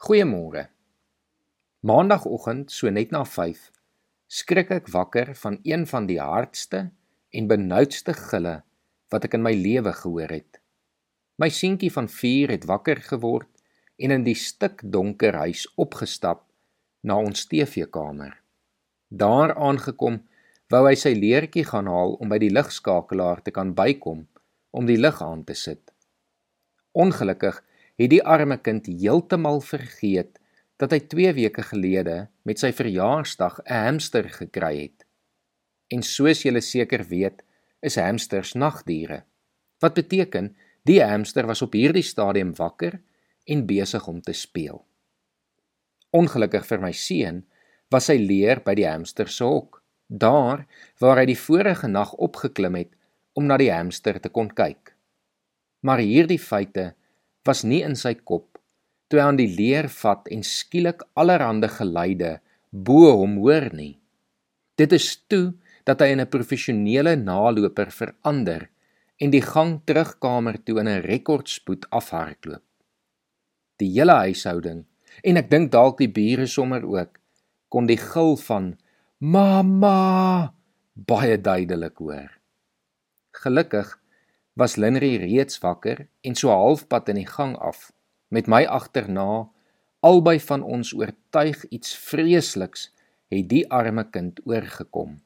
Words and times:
Goeiemôre. 0.00 0.62
Maandagooggend, 1.84 2.70
so 2.72 2.88
net 2.88 3.10
na 3.12 3.20
5, 3.28 3.66
skrik 4.32 4.70
ek 4.72 4.88
wakker 4.94 5.34
van 5.36 5.58
een 5.60 5.84
van 5.90 6.06
die 6.08 6.16
hardste 6.16 6.80
en 7.36 7.50
benoudste 7.50 8.14
gille 8.16 8.54
wat 9.12 9.26
ek 9.28 9.36
in 9.36 9.44
my 9.44 9.52
lewe 9.52 9.92
gehoor 9.98 10.32
het. 10.32 10.56
My 11.36 11.50
seentjie 11.52 11.92
van 11.92 12.08
4 12.08 12.54
het 12.56 12.64
wakker 12.72 13.04
geword 13.10 13.52
en 14.00 14.16
in 14.16 14.24
die 14.24 14.38
stikdonker 14.40 15.36
huis 15.44 15.66
opgestap 15.76 16.46
na 17.04 17.20
ons 17.20 17.44
TV-kamer. 17.52 18.38
Daar 19.12 19.52
aangekom, 19.52 20.22
wou 20.72 20.84
hy 20.88 20.96
sy 20.96 21.12
leertjie 21.12 21.68
gaan 21.68 21.92
haal 21.92 22.16
om 22.16 22.32
by 22.32 22.40
die 22.40 22.54
ligskakelaar 22.56 23.44
te 23.44 23.52
kan 23.52 23.76
bykom 23.76 24.24
om 24.72 24.88
die 24.88 24.96
lig 24.96 25.20
aan 25.20 25.44
te 25.44 25.52
sit. 25.52 25.92
Ongelukkig 26.96 27.60
het 28.00 28.10
die 28.14 28.22
arme 28.24 28.56
kind 28.56 28.86
heeltemal 28.88 29.60
vergeet 29.60 30.38
dat 30.80 30.94
hy 30.94 31.00
2 31.12 31.32
weke 31.36 31.62
gelede 31.68 32.16
met 32.48 32.60
sy 32.62 32.72
verjaarsdag 32.72 33.60
'n 33.66 33.84
hamster 33.84 34.28
gekry 34.32 34.74
het. 34.88 35.04
En 35.92 36.02
soos 36.02 36.42
julle 36.42 36.60
seker 36.60 37.04
weet, 37.04 37.42
is 37.82 37.96
hamsters 37.96 38.54
nagdiere. 38.54 39.24
Wat 39.80 39.94
beteken 39.94 40.56
die 40.84 41.02
hamster 41.02 41.46
was 41.46 41.62
op 41.62 41.72
hierdie 41.72 42.04
stadium 42.04 42.54
wakker 42.56 43.00
en 43.44 43.66
besig 43.66 44.06
om 44.06 44.20
te 44.20 44.32
speel. 44.32 44.84
Ongelukkig 46.10 46.66
vir 46.66 46.80
my 46.80 46.92
seun 46.92 47.44
was 47.90 48.06
sy 48.06 48.16
leer 48.16 48.62
by 48.64 48.74
die 48.74 48.86
hamster 48.88 49.28
se 49.28 49.44
hok, 49.44 49.82
daar 50.08 50.66
waar 50.98 51.18
hy 51.18 51.26
die 51.26 51.38
vorige 51.38 51.88
nag 51.88 52.14
opgeklim 52.14 52.74
het 52.74 52.96
om 53.32 53.46
na 53.46 53.56
die 53.56 53.70
hamster 53.70 54.20
te 54.20 54.28
kon 54.28 54.48
kyk. 54.48 54.96
Maar 55.80 55.98
hierdie 55.98 56.38
feite 56.38 56.94
was 57.44 57.64
nie 57.64 57.82
in 57.86 57.96
sy 57.96 58.14
kop 58.14 58.58
toe 59.10 59.18
hy 59.18 59.26
aan 59.26 59.40
die 59.40 59.50
leer 59.50 59.88
vat 59.90 60.28
en 60.30 60.44
skielik 60.46 61.02
allerhande 61.18 61.68
geluide 61.68 62.38
bo 62.70 63.10
hom 63.18 63.40
hoor 63.42 63.66
nie. 63.74 63.98
Dit 64.78 64.94
is 64.94 65.16
toe 65.28 65.52
dat 65.84 66.00
hy 66.00 66.12
in 66.14 66.20
'n 66.20 66.30
professionele 66.30 67.16
naloper 67.16 67.90
verander 67.90 68.68
en 69.18 69.30
die 69.30 69.42
gang 69.42 69.80
terugkamer 69.84 70.62
toe 70.64 70.78
in 70.80 70.88
'n 70.88 71.02
rekordspoed 71.02 71.90
afhardloop. 71.90 72.62
Die 73.78 73.90
hele 73.98 74.16
huishouding 74.26 74.86
en 75.24 75.36
ek 75.36 75.50
dink 75.50 75.72
dalk 75.72 75.98
die 75.98 76.08
bure 76.08 76.46
sommer 76.46 76.84
ook 76.84 77.18
kon 77.68 77.86
die 77.86 78.00
gil 78.00 78.36
van 78.36 78.78
mamma 79.18 80.54
baie 80.94 81.36
duidelik 81.40 81.96
hoor. 81.98 82.30
Gelukkig 83.32 83.99
was 84.60 84.76
Linry 84.76 85.16
reeds 85.16 85.56
wakker 85.62 86.04
en 86.20 86.34
so 86.36 86.52
halfpad 86.52 87.08
in 87.08 87.22
die 87.22 87.28
gang 87.28 87.54
af 87.56 87.86
met 88.28 88.48
my 88.52 88.66
agterna 88.68 89.48
albei 90.04 90.36
van 90.40 90.62
ons 90.62 90.92
oortuig 90.92 91.62
iets 91.72 91.94
vreesliks 91.96 92.90
het 93.32 93.48
die 93.48 93.62
arme 93.72 94.04
kind 94.12 94.42
oorgekom. 94.44 95.16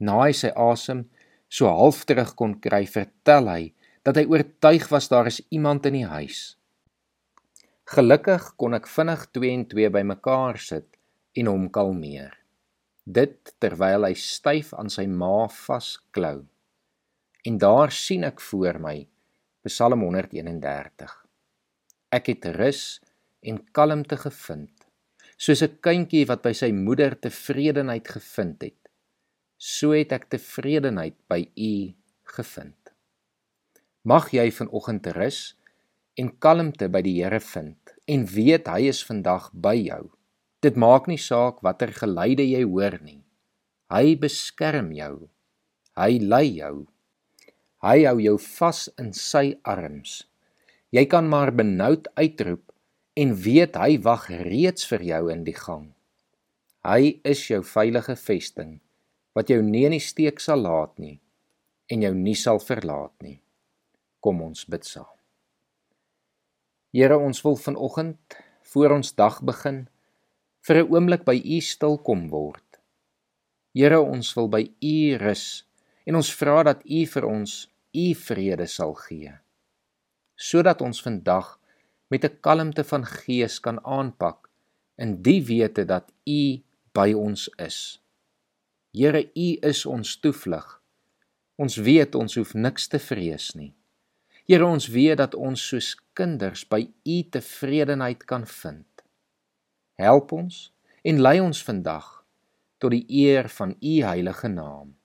Na 0.00 0.22
hy 0.22 0.32
sy 0.36 0.48
asem 0.56 1.04
so 1.52 1.68
half 1.68 2.06
terug 2.08 2.32
kon 2.38 2.54
kry 2.64 2.86
vertel 2.88 3.50
hy 3.52 3.62
dat 4.06 4.16
hy 4.16 4.24
oortuig 4.32 4.88
was 4.94 5.10
daar 5.12 5.28
is 5.28 5.42
iemand 5.52 5.84
in 5.90 6.00
die 6.00 6.08
huis. 6.08 6.40
Gelukkig 7.92 8.48
kon 8.56 8.72
ek 8.78 8.88
vinnig 8.88 9.26
2 9.36 9.52
en 9.58 9.66
2 9.74 9.92
bymekaar 9.98 10.56
sit 10.56 10.88
en 11.36 11.52
hom 11.52 11.68
kalmeer. 11.74 12.32
Dit 13.04 13.52
terwyl 13.60 14.08
hy 14.08 14.14
styf 14.16 14.72
aan 14.78 14.88
sy 14.88 15.04
ma 15.10 15.50
vasklou 15.52 16.46
En 17.42 17.58
daar 17.58 17.90
sien 17.90 18.22
ek 18.22 18.40
voor 18.40 18.76
my 18.78 18.98
Psalm 19.66 20.04
131. 20.06 21.14
Ek 22.14 22.28
het 22.30 22.44
rus 22.54 22.82
en 23.42 23.58
kalmte 23.74 24.14
gevind, 24.16 24.84
soos 25.34 25.62
'n 25.66 25.80
kindjie 25.82 26.26
wat 26.30 26.42
by 26.42 26.52
sy 26.52 26.70
moeder 26.70 27.18
tevredenheid 27.18 28.06
gevind 28.08 28.62
het. 28.62 28.78
So 29.58 29.90
het 29.90 30.12
ek 30.12 30.28
tevredenheid 30.30 31.16
by 31.26 31.50
U 31.56 31.94
gevind. 32.22 32.94
Mag 34.04 34.30
jy 34.30 34.50
vanoggend 34.50 35.06
rus 35.06 35.56
en 36.14 36.38
kalmte 36.38 36.88
by 36.88 37.02
die 37.02 37.22
Here 37.22 37.40
vind 37.40 37.94
en 38.06 38.26
weet 38.26 38.68
hy 38.68 38.86
is 38.86 39.02
vandag 39.02 39.50
by 39.52 39.74
jou. 39.74 40.10
Dit 40.62 40.76
maak 40.76 41.08
nie 41.08 41.18
saak 41.18 41.60
watter 41.62 41.90
geluide 41.90 42.46
jy 42.46 42.62
hoor 42.62 43.02
nie. 43.02 43.24
Hy 43.90 44.14
beskerm 44.14 44.92
jou. 44.92 45.28
Hy 45.96 46.18
lei 46.18 46.46
jou. 46.62 46.86
Hy 47.82 48.04
hou 48.06 48.20
jou 48.22 48.36
vas 48.38 48.84
in 49.02 49.08
sy 49.10 49.56
arms. 49.66 50.20
Jy 50.94 51.02
kan 51.10 51.26
maar 51.26 51.50
benoud 51.50 52.06
uitroep 52.14 52.70
en 53.18 53.32
weet 53.34 53.74
hy 53.74 53.96
wag 54.04 54.28
reeds 54.46 54.86
vir 54.86 55.02
jou 55.08 55.22
in 55.32 55.42
die 55.42 55.56
gang. 55.56 55.88
Hy 56.86 57.18
is 57.26 57.42
jou 57.50 57.58
veilige 57.66 58.14
vesting 58.14 58.76
wat 59.34 59.50
jou 59.50 59.58
nie 59.66 59.82
in 59.88 59.96
die 59.96 60.04
steek 60.04 60.38
sal 60.44 60.62
laat 60.62 60.94
nie 61.02 61.16
en 61.90 62.04
jou 62.06 62.12
nie 62.14 62.36
sal 62.38 62.62
verlaat 62.62 63.14
nie. 63.18 63.40
Kom 64.22 64.44
ons 64.46 64.62
bid 64.70 64.86
saam. 64.86 65.10
Here, 66.94 67.18
ons 67.18 67.42
wil 67.42 67.58
vanoggend 67.58 68.38
voor 68.70 68.94
ons 69.00 69.10
dag 69.18 69.40
begin 69.42 69.88
vir 70.62 70.84
'n 70.84 70.88
oomblik 70.92 71.24
by 71.24 71.34
U 71.34 71.60
stil 71.60 71.98
kom 71.98 72.28
word. 72.30 72.78
Here, 73.74 73.98
ons 73.98 74.36
wil 74.36 74.48
by 74.48 74.70
U 74.70 75.18
rus 75.18 75.64
en 76.06 76.14
ons 76.14 76.30
vra 76.30 76.62
dat 76.62 76.86
U 76.86 77.06
vir 77.06 77.26
ons 77.26 77.71
u 77.92 78.14
vrede 78.14 78.66
sal 78.66 78.94
gee 78.94 79.32
sodat 80.42 80.80
ons 80.82 81.02
vandag 81.02 81.58
met 82.10 82.24
'n 82.24 82.38
kalmte 82.40 82.84
van 82.84 83.04
gees 83.06 83.60
kan 83.60 83.78
aanpak 83.84 84.50
in 84.96 85.22
die 85.22 85.42
wete 85.44 85.84
dat 85.84 86.12
u 86.26 86.62
by 86.92 87.12
ons 87.12 87.48
is. 87.56 88.02
Here 88.92 89.30
u 89.34 89.48
is 89.60 89.86
ons 89.86 90.20
toevlug. 90.20 90.82
Ons 91.56 91.76
weet 91.76 92.14
ons 92.14 92.34
hoef 92.34 92.54
niks 92.54 92.88
te 92.88 92.98
vrees 92.98 93.54
nie. 93.54 93.74
Here 94.44 94.66
ons 94.66 94.88
weet 94.88 95.16
dat 95.16 95.34
ons 95.34 95.68
soos 95.68 95.96
kinders 96.12 96.68
by 96.68 96.90
u 97.04 97.22
tevredenheid 97.30 98.24
kan 98.24 98.46
vind. 98.46 99.02
Help 99.94 100.32
ons 100.32 100.72
en 101.02 101.20
lei 101.20 101.40
ons 101.40 101.64
vandag 101.64 102.24
tot 102.78 102.90
die 102.90 103.06
eer 103.08 103.48
van 103.48 103.76
u 103.80 104.02
heilige 104.02 104.48
naam. 104.48 104.96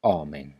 Amen 0.00 0.59